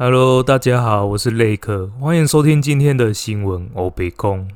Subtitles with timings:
[0.00, 4.48] Hello，大家好，我是雷克，欢迎收听今天的新闻欧北共。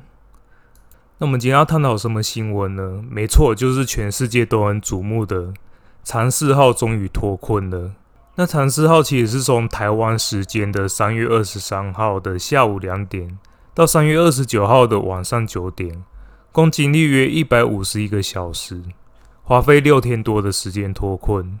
[1.17, 3.03] 那我们今天要探讨什么新闻呢？
[3.09, 5.53] 没错，就是全世界都很瞩目的
[6.01, 7.91] 长四号终于脱困了。
[8.35, 13.37] 那长四号其实是从台湾时间的三月二十三号的下午两点
[13.75, 16.01] 到三月二十九号的晚上九点，
[16.53, 18.81] 共经历约一百五十一个小时，
[19.43, 21.59] 花费六天多的时间脱困。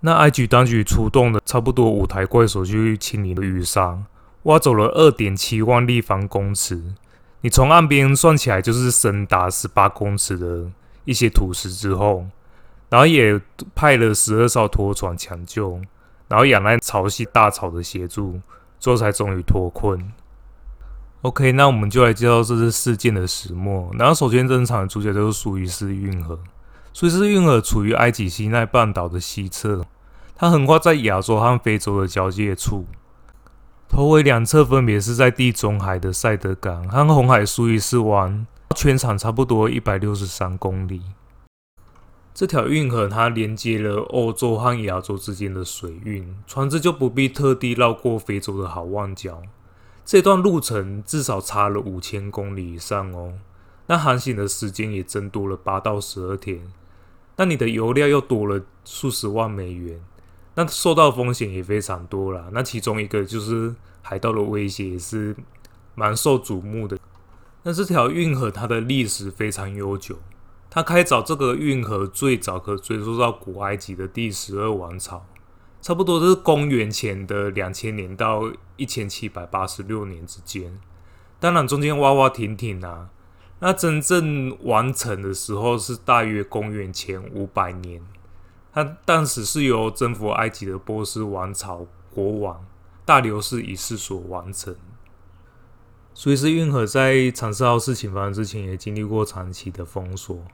[0.00, 3.98] 那埃及当局出动了差不多五台怪手去清理了淤沙，
[4.44, 6.94] 挖走了二点七万立方公尺。
[7.40, 10.70] 你从岸边算起来就是深达十八公尺的
[11.04, 12.26] 一些土石之后，
[12.88, 13.40] 然后也
[13.74, 15.80] 派了十二艘拖船抢救，
[16.28, 18.40] 然后仰赖潮汐大潮的协助，
[18.78, 20.12] 最后才终于脱困。
[21.22, 23.90] OK，那我们就来介绍这次事件的始末。
[23.98, 26.38] 然后首先登场的主角就是苏伊士运河。
[26.92, 29.84] 苏伊士运河处于埃及西奈半岛的西侧，
[30.38, 32.84] 它横跨在亚洲和非洲的交界处，
[33.88, 41.00] 头尾两侧分别是在地中海的塞德港和红海苏伊士湾，全长差不多一百六十三公里。
[42.34, 49.40] 这条运河它连接了欧洲和亚洲之间的水运，船只就不必特地绕过非洲的好望角。
[50.04, 53.32] 这段路程至少差了五千公里以上哦，
[53.86, 56.60] 那航行的时间也增多了八到十二天。
[57.36, 59.98] 那你的油料又多了数十万美元，
[60.56, 62.48] 那受到风险也非常多啦。
[62.52, 65.36] 那其中一个就是海盗的威胁也是
[65.94, 66.98] 蛮受瞩目的。
[67.62, 70.18] 那这条运河它的历史非常悠久，
[70.68, 75.24] 它开凿这个运河最早可追溯到古埃及的第十二王朝，
[75.80, 80.78] 差不多是公元前的两千年到一千七百八十六年之间。
[81.38, 83.10] 当然中间挖挖停停啊。
[83.58, 88.02] 那真正完成的时候是大约公元前五百年，
[88.76, 92.62] 它当时是由征服埃及的波斯王朝国王
[93.06, 94.76] 大流士一世所完成。
[96.12, 100.44] 苏伊士运河在长四号事情发生之前也经历过长期的封锁，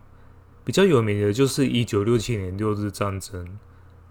[0.65, 3.59] 比较有名的就是一九六七年六日战争，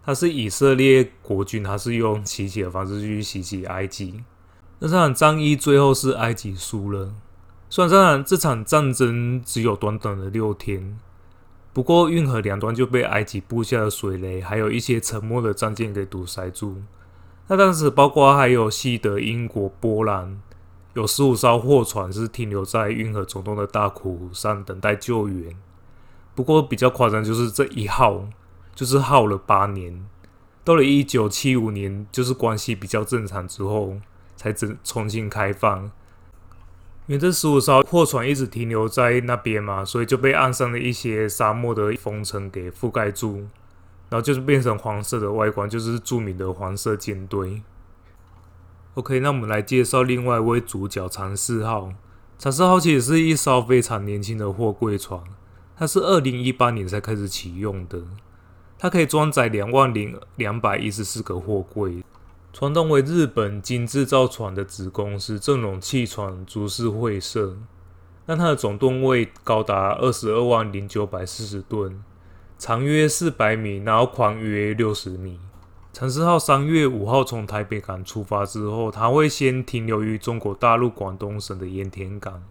[0.03, 4.25] 它是以色列国军，它是用袭击的方式去袭击埃及，
[4.79, 7.13] 那这场战役最后是埃及输了。
[7.69, 10.99] 虽然这场这场战争只有短短的六天，
[11.73, 16.81] 不过运河两端就被埃及布下的水雷，还有一些沉没的战舰给堵塞住。
[17.47, 20.41] 那当时包括还有西德、英国、波兰，
[20.93, 25.55] 有十五艘货船是停留在运河总洞的大苦上等待救援。
[26.35, 28.25] 不过比较夸张就是这一耗
[28.75, 30.05] 就是耗了八年，
[30.63, 33.95] 到了一九七五年，就是关系比较正常之后，
[34.35, 35.91] 才重重新开放。
[37.07, 43.47] 因为这十五艘货船一直停留在那边嘛，所以就被岸上的一些沙漠的风尘给覆盖住，
[44.09, 47.63] 然后就是变成黄色的外观，就是著名的黄色舰队。
[48.93, 51.93] OK，那我们来介绍另外一位主角长四号。
[52.37, 55.21] 长四号其实是一艘非常年轻的货柜船，
[55.77, 58.01] 它是二零一八年才开始启用的，
[58.77, 62.03] 它可以装载两万零两百一十四个货柜。
[62.53, 67.55] 传统为日本精制造船的子公司正荣汽船株式会社，
[68.25, 72.03] 那它的总吨位高达二十二万零九百四十吨，
[72.57, 75.39] 长约四百米，然后宽约六十米。
[75.93, 82.43] 长四号三月五号从台北港出发之后，它会先停留于中国大陆广东省的盐田港，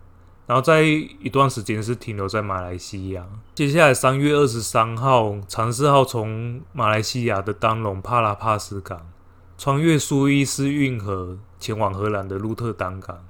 [0.46, 3.26] 然后在一段时间是停留在马来西亚。
[3.54, 9.09] 接下来三月二十三号，长四号从马来西亚的丹龙帕拉帕斯港。
[9.60, 13.22] 穿越苏伊士运河前往荷兰的鹿特丹港，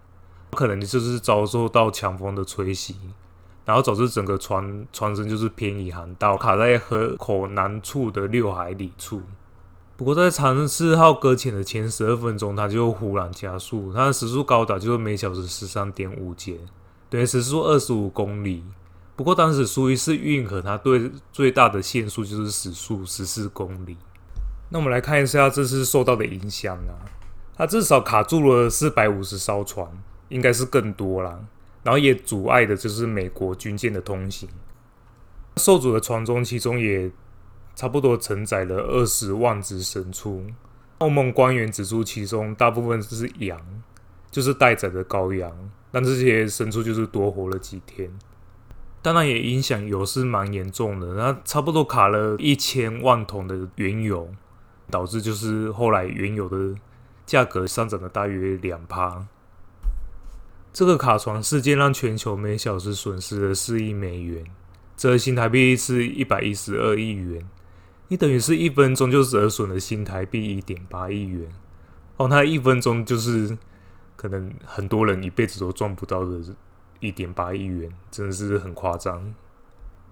[0.52, 2.94] 可能就是遭受到强风的吹袭，
[3.64, 9.22] 然后导致整个船船身就是偏移航道，卡在河口南处的六海里处。
[9.96, 16.60] 不过在长四号搁浅的前十二分钟，它就忽然加速，它的时速高达就是每小时十三点五节，
[17.08, 18.62] 等于时速二十五公里。
[19.16, 23.96] 不过当时苏伊士运河它对最大的限速就是时速十四公里。
[24.70, 27.04] 那我们来看一下这次受到的影响啊，
[27.56, 29.86] 它至少卡住了四百五十艘船，
[30.28, 31.40] 应该是更多啦。
[31.82, 34.48] 然后也阻碍的就是美国军舰的通行。
[35.56, 37.10] 受阻的船中，其中也
[37.74, 40.44] 差不多承载了二十万只牲畜。
[40.98, 43.58] 欧盟官员指出，其中大部分是羊，
[44.30, 45.50] 就是待宰的羔羊，
[45.90, 48.10] 但这些牲畜就是多活了几天。
[49.02, 54.30] 当然也影响油是蛮严重的，那差不多卡了一千万桶的原油。
[54.90, 56.74] 导致就是后来原油的
[57.24, 59.26] 价格上涨了大约两趴。
[60.72, 64.44] 这个卡船事件让全球每小时损失了四亿美元，
[64.96, 67.48] 折新台币是一百一十二亿元。
[68.08, 71.48] 你等于是一分钟就折损了新台币一点八亿元。
[72.16, 73.56] 哦，那一分钟就是
[74.16, 76.38] 可能很多人一辈子都赚不到的
[77.00, 79.34] 一点八亿元，真的是很夸张。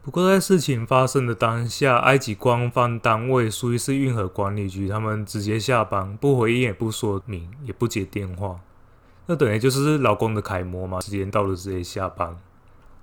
[0.03, 8.61] 不过在事情发生的当下，埃及官方单位苏伊士运河管理局他们直接下班，不回应，也不说明，也不接电话，
[9.27, 11.01] 那等于就是劳工的楷模嘛。
[11.01, 12.37] 时间到了直接下班。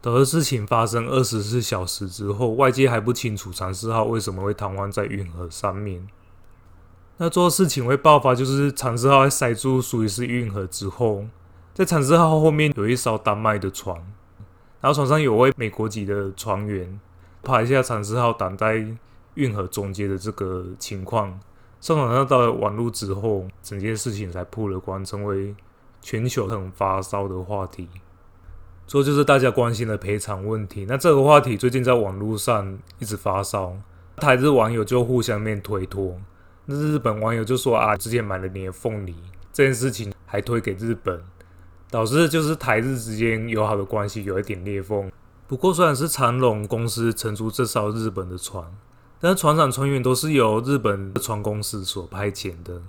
[0.01, 6.07] 等事情发生二十四小时之后，外界还不清楚长四号为什么会瘫痪在运河上面。
[7.18, 11.25] 那做事情会爆发，就是长四号在塞住苏伊士运河之后，
[11.74, 14.00] 在长四号后面有一艘丹麦的船，
[14.86, 17.00] 然后船上有位美国籍的船员
[17.42, 18.86] 拍一下长四号挡在
[19.34, 21.40] 运河中间的这个情况，
[21.82, 25.56] 上传上到了网络之后，整件事情才破了关，成为
[26.04, 27.90] 全球很发烧的话题。
[28.86, 30.86] 这就是大家关心的赔偿问题。
[30.88, 33.76] 那这个话题最近在网络上一直发烧，
[34.18, 36.16] 台日网友就互相面推脱。
[36.66, 39.16] 那日本网友就说啊，之前买了你的凤梨
[39.52, 41.20] 这件事情还推给日本，
[41.95, 45.09] 导致就是台日之间友好的关系有一点裂缝。
[45.47, 48.65] 不过虽然是长龙公司乘出这艘日本的船，
[49.21, 52.81] 但船长船员都是由日本的船公司所派遣的。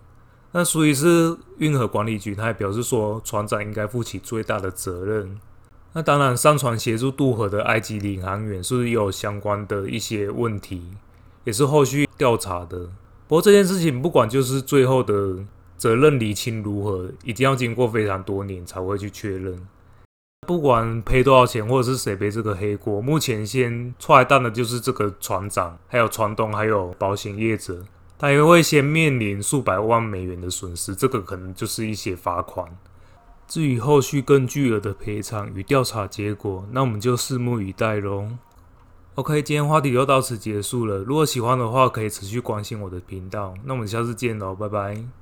[0.50, 5.38] 那所以是运河管理局，他还表示说，船长应该负起最大的责任。
[5.92, 10.82] 那当然，上船协助渡河的埃及领航员是有相关的一些问题，
[11.44, 12.88] 也是后续调查的。
[13.28, 15.36] 不过这件事情，不管就是最后的
[15.76, 19.66] 责任厘清如何，一定要经过非常多年才会去确认。
[20.46, 27.82] 不管赔多少钱，或者是谁背这个黑锅，目前先出来蛋的就是这个船长，还有船东，还有保险业者，
[28.16, 32.64] 他也会先面临数百万美元的损失，这个可能就是一些罚款。
[33.48, 38.28] 至于后续更巨额的赔偿与调查结果，那我们就拭目以待喽。
[39.16, 40.98] OK，今天话题就到此结束了。
[40.98, 43.54] 如果喜欢的话，可以持续关心我的频道。
[43.64, 45.16] 那我们下次见喽，拜拜。